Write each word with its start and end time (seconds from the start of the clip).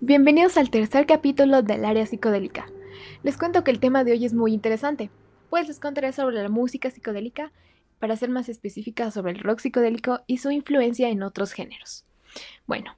Bienvenidos 0.00 0.56
al 0.56 0.70
tercer 0.70 1.06
capítulo 1.06 1.62
del 1.62 1.84
área 1.84 2.04
psicodélica. 2.04 2.66
Les 3.22 3.38
cuento 3.38 3.62
que 3.62 3.70
el 3.70 3.78
tema 3.78 4.02
de 4.02 4.10
hoy 4.10 4.24
es 4.24 4.34
muy 4.34 4.52
interesante, 4.52 5.08
pues 5.50 5.68
les 5.68 5.78
contaré 5.78 6.12
sobre 6.12 6.42
la 6.42 6.48
música 6.48 6.90
psicodélica, 6.90 7.52
para 8.00 8.16
ser 8.16 8.28
más 8.28 8.48
específica 8.48 9.12
sobre 9.12 9.30
el 9.30 9.38
rock 9.38 9.60
psicodélico 9.60 10.20
y 10.26 10.38
su 10.38 10.50
influencia 10.50 11.10
en 11.10 11.22
otros 11.22 11.52
géneros. 11.52 12.04
Bueno, 12.66 12.96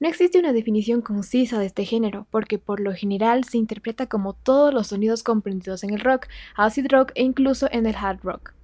no 0.00 0.08
existe 0.08 0.38
una 0.38 0.54
definición 0.54 1.02
concisa 1.02 1.58
de 1.58 1.66
este 1.66 1.84
género, 1.84 2.26
porque 2.30 2.58
por 2.58 2.80
lo 2.80 2.94
general 2.94 3.44
se 3.44 3.58
interpreta 3.58 4.06
como 4.06 4.32
todos 4.32 4.72
los 4.72 4.86
sonidos 4.86 5.22
comprendidos 5.22 5.84
en 5.84 5.92
el 5.92 6.00
rock, 6.00 6.28
acid 6.56 6.86
rock 6.88 7.12
e 7.14 7.24
incluso 7.24 7.68
en 7.70 7.84
el 7.84 7.94
hard 7.94 8.20
rock. 8.22 8.55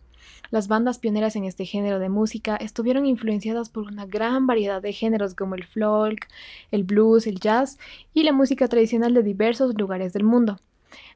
Las 0.51 0.69
bandas 0.69 0.98
pioneras 0.98 1.37
en 1.37 1.45
este 1.45 1.64
género 1.64 1.98
de 1.98 2.09
música 2.09 2.56
estuvieron 2.56 3.06
influenciadas 3.06 3.70
por 3.70 3.84
una 3.84 4.06
gran 4.06 4.46
variedad 4.46 4.82
de 4.82 4.92
géneros 4.92 5.34
como 5.34 5.55
el 5.55 5.65
folk, 5.65 6.28
el 6.70 6.84
blues, 6.84 7.27
el 7.27 7.41
jazz 7.41 7.78
y 8.12 8.24
la 8.24 8.32
música 8.32 8.68
tradicional 8.68 9.15
de 9.15 9.23
diversos 9.23 9.74
lugares 9.78 10.12
del 10.12 10.24
mundo. 10.24 10.59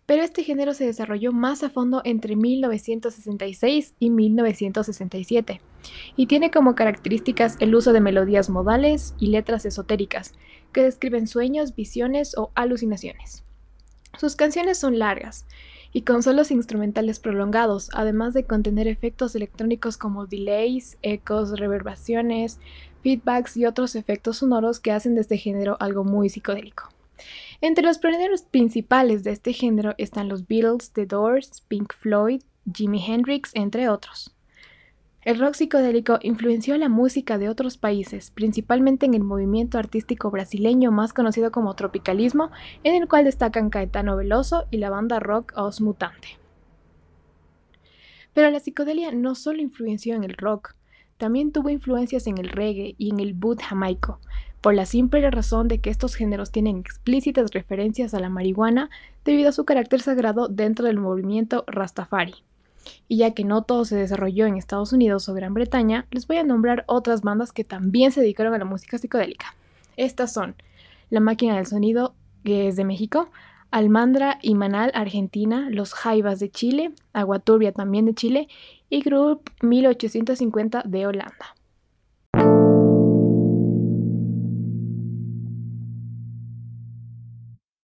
Pero 0.07 0.23
este 0.23 0.45
género 0.45 0.73
se 0.73 0.87
desarrolló 0.87 1.33
más 1.33 1.63
a 1.65 1.69
fondo 1.69 2.01
entre 2.05 2.37
1966 2.37 3.95
y 3.99 4.11
1967 4.11 5.61
y 6.17 6.27
tiene 6.27 6.51
como 6.51 6.75
características 6.75 7.57
el 7.61 7.75
uso 7.75 7.93
de 7.93 8.01
melodías 8.01 8.49
modales 8.49 9.15
y 9.19 9.29
letras 9.29 9.67
esotéricas 9.67 10.33
que 10.73 10.83
describen 10.83 11.27
sueños, 11.27 11.75
visiones 11.75 12.37
o 12.39 12.53
alucinaciones. 12.55 13.43
Sus 14.17 14.37
canciones 14.37 14.79
son 14.79 14.99
largas 14.99 15.47
y 15.97 16.03
con 16.03 16.23
solos 16.23 16.51
instrumentales 16.51 17.19
prolongados, 17.21 17.89
además 17.95 18.35
de 18.35 18.45
contener 18.45 18.87
efectos 18.87 19.35
electrónicos 19.35 19.97
como 19.97 20.27
delays, 20.27 20.99
ecos, 21.01 21.59
reverberaciones, 21.59 22.61
feedbacks 23.03 23.57
y 23.57 23.65
otros 23.65 23.97
efectos 23.97 24.37
sonoros 24.37 24.79
que 24.79 24.93
hacen 24.93 25.15
de 25.15 25.23
este 25.23 25.39
género 25.39 25.79
algo 25.81 26.05
muy 26.05 26.29
psicodélico. 26.29 26.91
Entre 27.63 27.83
los 27.83 27.97
pioneros 27.97 28.43
principales 28.43 29.25
de 29.25 29.31
este 29.31 29.55
género 29.55 29.95
están 29.97 30.29
los 30.29 30.47
Beatles, 30.47 30.91
The 30.91 31.07
Doors, 31.07 31.63
Pink 31.63 31.95
Floyd, 31.95 32.43
Jimi 32.71 33.03
Hendrix, 33.03 33.53
entre 33.55 33.89
otros. 33.89 34.36
El 35.27 35.41
rock 35.41 35.55
psicodélico 35.55 36.21
influenció 36.23 36.79
la 36.79 36.89
música 36.89 37.37
de 37.37 37.49
otros 37.49 37.79
países, 37.79 38.31
principalmente 38.31 39.07
en 39.07 39.15
el 39.15 39.25
movimiento 39.25 39.77
artístico 39.77 40.31
brasileño 40.31 40.93
más 40.93 41.13
conocido 41.13 41.51
como 41.51 41.75
tropicalismo, 41.75 42.53
en 42.85 42.95
el 42.95 43.09
cual 43.09 43.25
destacan 43.25 43.69
Caetano 43.69 44.17
Veloso 44.17 44.67
y 44.71 44.77
la 44.77 44.89
banda 44.89 45.19
rock 45.19 45.53
Os 45.57 45.81
Mutante. 45.81 46.39
Pero 48.35 48.49
la 48.51 48.61
psicodelia 48.61 49.11
no 49.11 49.35
solo 49.35 49.61
influenció 49.61 50.15
en 50.15 50.23
el 50.23 50.37
rock, 50.37 50.77
también 51.17 51.51
tuvo 51.51 51.71
influencias 51.71 52.29
en 52.29 52.39
el 52.39 52.49
reggae 52.49 52.95
y 52.97 53.11
en 53.11 53.19
el 53.19 53.35
boot 53.35 53.61
jamaico, 53.61 54.21
por 54.61 54.75
la 54.75 54.87
simple 54.87 55.29
razón 55.29 55.67
de 55.67 55.81
que 55.81 55.91
estos 55.91 56.15
géneros 56.15 56.53
tienen 56.53 56.77
explícitas 56.77 57.51
referencias 57.51 58.15
a 58.15 58.21
la 58.21 58.29
marihuana 58.29 58.91
debido 59.25 59.49
a 59.49 59.53
su 59.53 59.65
carácter 59.65 60.03
sagrado 60.03 60.47
dentro 60.47 60.87
del 60.87 61.01
movimiento 61.01 61.65
Rastafari. 61.67 62.45
Y 63.09 63.19
ya 63.19 63.33
que 63.33 63.45
no 63.45 63.63
todo 63.63 63.85
se 63.85 63.97
desarrolló 63.97 64.47
en 64.47 64.57
Estados 64.57 64.93
Unidos 64.93 65.29
o 65.29 65.35
Gran 65.35 65.55
Bretaña, 65.55 66.07
les 66.11 66.27
voy 66.27 66.37
a 66.37 66.45
nombrar 66.45 66.85
otras 66.87 67.23
bandas 67.23 67.53
que 67.53 67.65
también 67.65 68.13
se 68.13 68.21
dedicaron 68.21 68.55
a 68.55 68.59
la 68.59 68.65
música 68.65 68.99
psicodélica. 68.99 69.55
Estas 69.97 70.33
son 70.33 70.55
La 71.11 71.21
Máquina 71.21 71.57
del 71.57 71.67
Sonido, 71.67 72.15
que 72.45 72.69
es 72.69 72.77
de 72.77 72.85
México, 72.85 73.29
Almandra 73.71 74.39
y 74.43 74.55
Manal, 74.55 74.93
Argentina, 74.95 75.69
Los 75.71 75.93
Jaivas 75.93 76.39
de 76.39 76.51
Chile, 76.51 76.93
Agua 77.13 77.41
Turbia 77.41 77.73
también 77.73 78.07
de 78.07 78.15
Chile 78.15 78.49
y 78.89 79.03
Group 79.03 79.51
1850 79.63 80.83
de 80.85 81.07
Holanda. 81.07 81.56